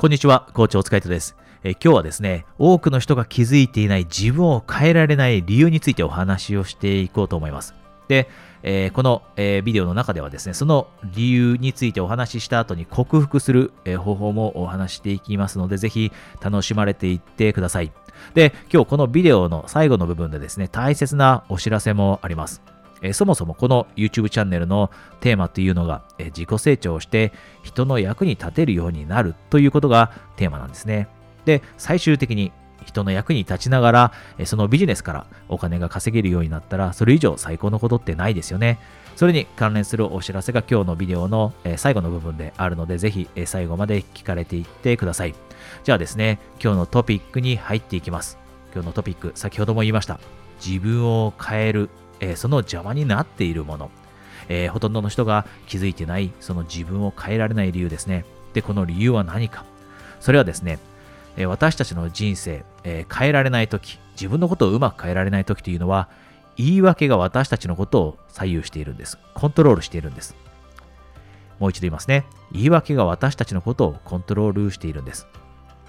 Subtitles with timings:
[0.00, 1.34] こんにちは、校長お疲れ様です。
[1.64, 7.74] え今日はですね、多くの人が気づいていない自分を変えられない理由についてお話をしていこうと思います。
[8.06, 8.28] で、
[8.62, 17.90] えー、この、えー、ビデオの中ではですね、その理由についてお話しした後に克服する、えー、方法もお話していきますので、ぜひ楽しまれていってください。
[18.34, 22.62] で、今日このビデオの最後の部分でですね、大切なお知らせもあります。
[23.02, 24.90] えそもそもこの YouTube チャンネルの
[25.20, 27.32] テーマというのが、え自己成長して
[27.62, 31.08] 人の役に立てるようになるということがテーマなんですね。
[31.44, 32.52] で、最終的に
[32.84, 38.78] 人の役に立ちながら、えそのビジネスからお金が稼げるようになったら、それ以上最高のことってないですよね。
[39.16, 45.34] それに関連するお知らせが今日のビデオのえ最後の部分であるので、ぜひ最後まで聞かれていってください。
[45.84, 48.38] じゃあですね、今日のトピックに入っていきます。
[48.72, 50.20] 今日のトピック、先ほども言いました。
[50.64, 51.90] 自分を変える
[52.20, 53.90] えー、その邪魔になっているもの、
[54.48, 58.24] えー、ほとんどの人が気づいてないその自分を変えられない理由ですね。
[58.54, 59.64] で、この理由は何か。
[60.20, 60.78] それはですね、
[61.36, 66.08] え、私たちの人生、え変えられないとき、自分のことをうまく変えられないときというのは、
[66.56, 69.16] 言い訳が私たちのことを左右しているんです。
[69.34, 70.34] コントロールしているんです。
[71.60, 72.24] もう一度言いますね。
[72.52, 75.28] 言い訳が私たちのことをコントロールしているんです。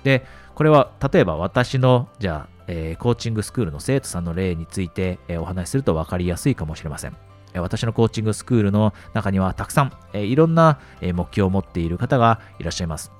[0.04, 7.18] で、これは例えば私の、じゃあ、え、コーチングスクールの生徒さんの例について、え、お話しすると分かりやすいかもしれません。
[7.56, 13.12] 私のコーチングスクールの中にはたくさん、えいろんな、目標を持っている方がいらっしゃいます。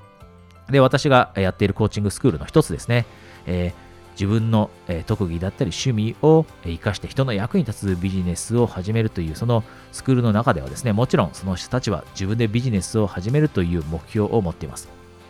[0.70, 3.08] で、私がやっているコーチングスクールの一つですね、
[3.48, 3.74] え
[4.14, 4.70] 自分の、
[5.08, 9.64] 特技だったり趣味を生かして人の役に立つビジネスを始めるというその
[9.94, 14.90] スクールの中ではですね、もちろんその人たちは自分でビジネスを始めるという目標を持っています。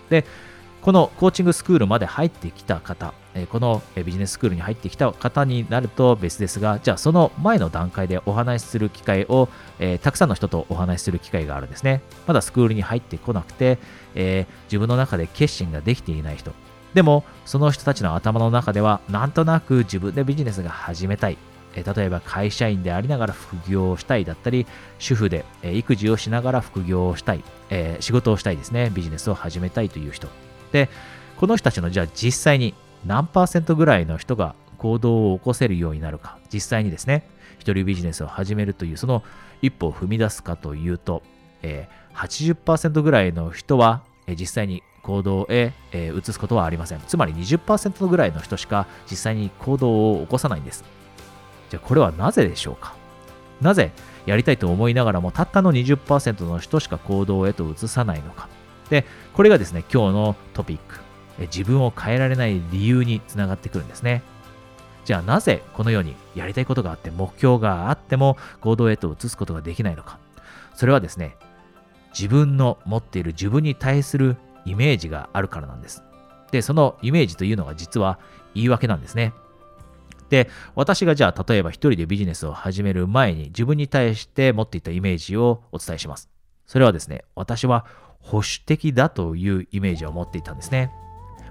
[0.10, 0.26] で、
[0.82, 3.14] このコーチングスクールまで入ってきた方、
[3.52, 12.02] このビジネススクールに入ってきた方になると別ですが、じゃあその前の段階でお話しする機会を、えー、たくさんの人とお話しする機会があるんですね。
[12.28, 13.78] まだスクールに入ってこなくて、
[14.16, 16.54] えー、自分の中で決心ができていない人。
[16.94, 21.38] でも、その人たちの頭の中では、なんとなく自分でビジネスが始めたい。
[21.76, 24.66] え例えば会社員でありながら副業をしたいだったり、
[24.98, 28.92] 主婦で、え育児をしながら副業をしたい、え仕事をしたいですね。
[28.94, 30.28] ビジネスを始めたいという人。
[30.72, 30.90] で、
[31.38, 32.74] この人たちのじゃあ実際に
[33.06, 37.28] 何パーセントぐらいの人が行動を起こせるようになるか、実際にですね、
[37.60, 39.24] 一人ビジネスを始めるというその
[39.62, 41.24] 一歩を踏み出すかというと、
[41.62, 47.02] えー、80%ぐらいの人は、え、実際に行動へ、え、移すことはありません。
[47.08, 50.84] つまり20%ぐらいの人しか実際に行動を起こさないんです。
[51.70, 52.96] じゃあこれはなぜでしょうか？
[53.62, 53.92] なぜ
[54.26, 58.48] やりたいと思いながらもたったの20%の人しか行動へと移さないのか？
[58.90, 61.00] で、これがですね、今日のトピック、
[61.48, 64.24] 自分を変えられない理由につながってくるんですね。
[65.06, 70.20] じゃあなぜこのようにやりたいことがあって目標があっても行動へと移すことができないのか。
[70.76, 71.38] それはですね、
[72.12, 76.04] 自分の持っている自分に対するイメージがあるからなんです。
[76.52, 78.20] で、そのイメージというのが実は
[78.54, 79.34] 言い訳なんですね。
[80.30, 86.30] で、私がじゃあ例えば一人でビジネスを始める前に自分に対して持っていたイメージをお伝えします。
[86.68, 87.86] それはですね、私は
[88.22, 90.92] 保守的だというイメージを持っていたんですね。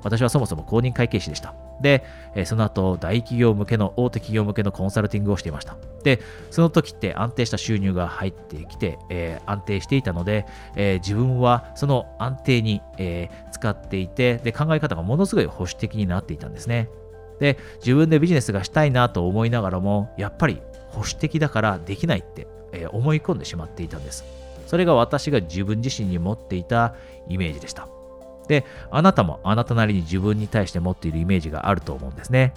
[0.03, 1.55] 私はそもそも公認会計士でした。
[1.81, 2.05] で、
[2.45, 5.77] その後、大企業向けの、大手企業向けのコンサルティングをしていました。
[6.03, 6.21] で、
[6.51, 16.89] その時って安定した収入が入ってきて、えー、安定していたので、えー、自分はその安定に、えー、使っていてで、考え方がものすごい保守的になっていたんですね。
[17.39, 24.25] で、自分でビジネスがしたいなと思いながらも、やっぱり保守的だからできないって、え思い込んでしまっていたんです。
[24.69, 26.95] それが私が自分自身に持っていた
[27.27, 27.89] イメージでした。
[28.49, 32.53] で、あなたもあなたなりに自分に対して持っているイメージがあると思うんですね。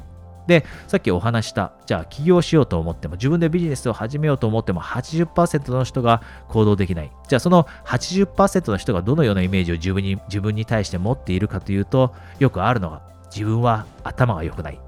[0.46, 7.12] で、さっきお話した、じゃあ起業しようと思っても、自分でビジネスを始めようと思っても80%の人が行動できない。
[7.30, 14.80] じゃあその80%の人がどのようなイメージを自分に自分に対して持っているかというと、よくあるのが、自分は頭が良くない。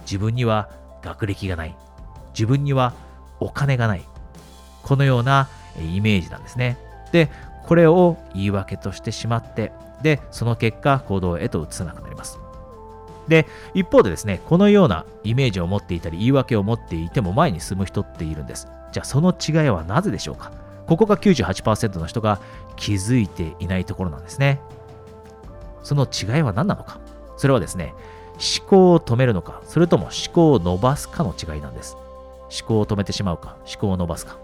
[0.00, 0.68] 自分には
[1.00, 1.76] 学歴がない。
[2.34, 2.92] 自分には
[3.38, 4.02] お金がない。
[4.82, 6.76] このようなイメージなんですね。
[7.12, 7.30] で、
[7.64, 9.72] これを言い訳としてしまって、
[10.02, 12.38] で、その結果、行動へと移さなくなります。
[13.28, 18.66] で、一方でですね、このようなイメージを持っていたり、言い訳を持っていても前に進む人っているんです。
[18.90, 20.50] じゃあ、その違いはなぜでしょうか？
[20.86, 22.40] ここが98%の人が
[22.74, 24.60] 気づいていないところなんですね。
[25.84, 26.98] その違いは何なのか？
[27.36, 27.94] それはですね、
[28.58, 31.96] 思考を止めるのか、それとも思考を伸ばすかの違いなんです。
[32.50, 34.36] 思考を止めてしまうか、思考を伸ばすか。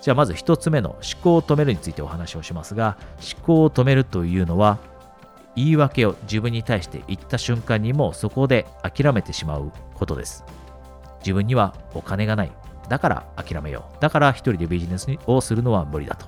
[0.00, 2.96] じゃあまず1つ目の思考を止めるについてお話をしますが、
[3.34, 4.78] 思考を止めるというのは、
[5.56, 10.44] 言い訳を自分に対して言った瞬間にもそこで諦めてしまうことです。
[11.20, 12.52] 自分にはお金がない。
[12.88, 14.00] だから諦めよう。
[14.00, 16.26] だから一人でビジネスをするのは無理だと。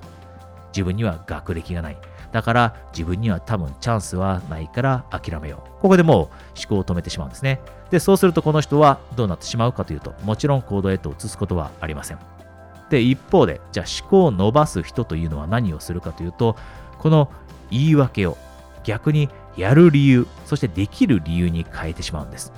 [0.67, 1.97] 自分には学歴がない。
[2.31, 5.81] だから自分には多分チャンスはないから諦めよう。
[5.81, 6.29] ここでもう思
[6.67, 7.59] 考を止めてしまうんですね。
[7.91, 12.42] で、そうするとこの人はどうなってしまうかというと、もちろん行動へと移すことはありません。
[12.89, 16.55] で、一方で、じゃあ思考を伸ばす人というのは何をするかというと、
[16.99, 17.31] この
[17.71, 18.37] 言い訳を
[18.83, 22.53] 逆にやる理由、そしてできる理由に変えてしまうんです。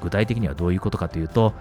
[0.00, 1.54] 具体的にはどういうことかというと、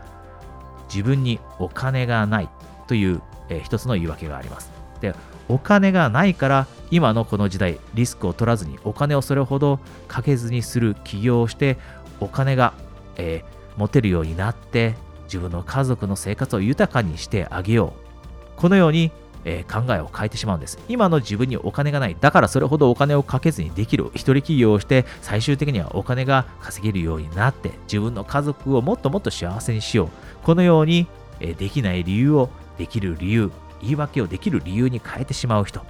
[0.89, 2.49] 自分にお金がない
[2.87, 4.71] という、えー、一つの言い訳があります。
[5.01, 5.13] で、
[5.49, 11.77] お金がないから今のこの時代リスクを取らずにお金をそれほどかけずにする起業をして
[12.19, 12.73] お金が、
[13.15, 14.95] えー、持てるようになって
[15.27, 19.11] 自分の家族の生活を豊かにしてあげようこのように、
[19.45, 30.09] えー、考えを変えてしまうんです今の自分にお金がないだからそれほどお金をかけずにできる一人企業をして最終的にはお金が稼げるようになって自分の家族をもっともっと幸せにしよう
[30.43, 31.07] このように、
[31.39, 33.51] えー、できない理由をできる理由
[33.81, 35.81] 言い訳をできる理由に変えてしまう人。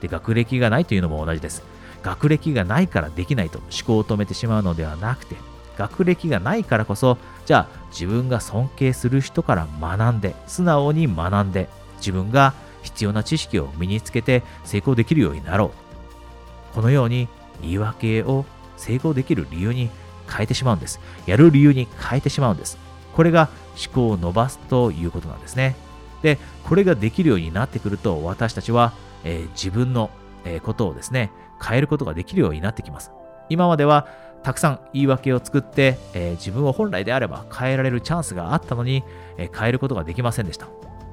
[0.00, 1.62] で、学歴がないというのも同じです。
[2.02, 5.36] 学歴がないからできないと思考を止めてしまうのではなくて、
[5.78, 12.52] 学歴がないからこそ、じゃあ自分が尊敬する人から学んで、素直に学んで、自分が
[12.82, 15.70] 必要な知識を身につけて成功できるようになろう。
[16.74, 17.28] このように
[17.62, 18.44] 言い訳を
[18.76, 19.88] 成功できる理由に
[20.28, 21.00] 変えてしまうんです。
[21.26, 22.76] やる理由に変えてしまうんです。
[23.14, 23.48] これが
[23.86, 25.76] 思考を伸ばすということなんですね。
[26.22, 28.92] で、これができるようになってくると、私たちは、
[29.24, 30.10] えー、自分の、
[30.44, 31.30] え、ことをですね、
[31.60, 33.10] 変えることができるようになってきます。
[33.48, 34.06] 今までは、
[34.42, 39.02] たくさん言い訳を作って、えー、自分を本来であれば変えられるチャンスがあったのに、
[39.36, 40.68] え変えることができませんでした。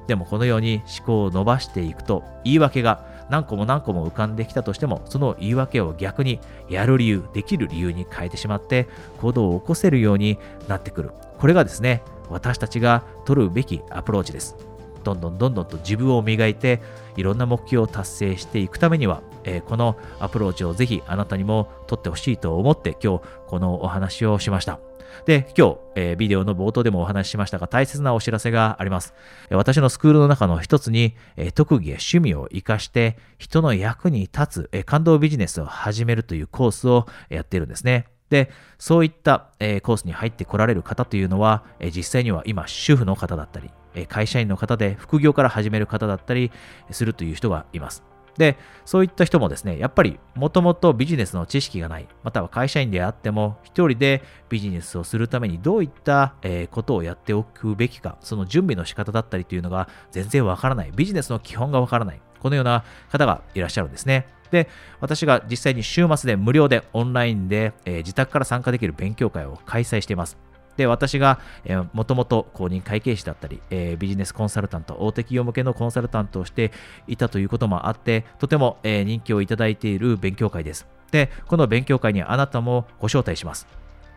[0.06, 8.88] でもこのように思考を伸ばしていくと、言い訳が何個も何個も浮かんできたとしても、その言い訳を逆にやる理由、できる理由に変えてしまって、
[9.20, 10.38] 行動を起こせるように
[10.68, 11.10] なってくる。
[11.38, 14.56] これがですね、私たちが取るべきアプローチです。
[15.02, 16.80] どんどんどんどんと自分を磨いて
[17.16, 24.78] いろんな目標を達成していくためには、えー、このアプローチをぜひあなたにも取ってほしいと思って今日このお話をしました。
[25.24, 29.14] で、今日、えー、ビデオの冒頭でもお話ししましたが、大切なお知らせがあります。
[29.50, 38.06] 私のスクールの中の一つに、えー、特技や趣味を活かして、人の役に立つ、えー、感動ビジネスを始めるというコースをやっているんですね。
[38.28, 43.70] で、そういった、えコースに入ってこられる方というのは、え実際には今、主婦の方だったり、
[44.08, 46.50] 会社員の方で副業から始める方だったり
[46.90, 48.15] するという人がいます。
[48.38, 56.34] で、そういった人もですね、やっぱりもともとビジネスの知識がない、または会社員であっても、一人でビジネスをするためにどういった、
[56.70, 64.26] ことをやっておくべきか、その準備の仕方だったりというのが全然わからない、ビジネスの基本がわからない、このような方がいらっしゃるんですね。
[64.50, 64.68] で、
[65.00, 70.38] 私が実際に週末で無料でオンラインで、えー、自宅から参加できる勉強会を開催しています。
[70.76, 71.38] で、私が、
[71.92, 76.72] もともと公認会計士だったり、えー、ビジネスコンサルタント、大手企業向けのコンサルタントをして
[77.06, 80.86] いたということもあって、とても、えー、人気をいただいている勉強会です。
[81.10, 83.66] で、この勉強会にあなたもご招待します。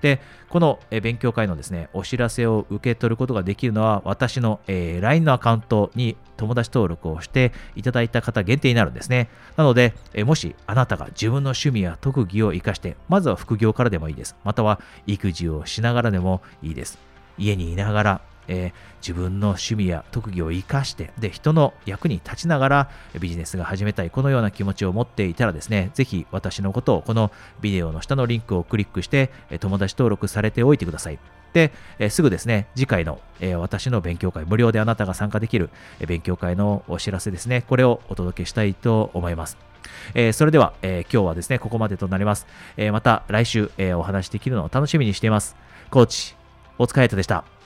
[0.01, 9.29] で、この勉強会のですね、お知らせを受け取ることができるのは、私の、え、LINE のアカウントに友達登録をしていただいた方限定になるんですね。
[9.57, 14.35] なので、え、もしあなたが自分の趣味や特技を活かして、まずは副業からでもいいです。
[14.43, 16.97] または育児をしながらでもいいです。
[17.37, 27.31] 家にいながら、えー、自分の趣味や特技を生かして、で、人の役に立ちながらビジネスが始めたい、このような気持ちを持っていたらですね、ぜひ私のことをこの
[27.61, 29.29] ビデオの下のリンクをクリックして、
[29.59, 31.19] 友達登録されておいてください。
[31.53, 39.57] で、えすぐですね、次回の、え私の勉強会、無料であなたが参加できる、え勉強会のお知らせですね、これをお届けしたいと思います。
[40.13, 42.47] え、それでは、え、今日はですね、ここまでとなります。
[42.77, 45.55] え、また来週、えお話できるのを楽しみにしています。
[45.89, 46.35] コーチ、
[46.77, 47.58] お疲れ様でした。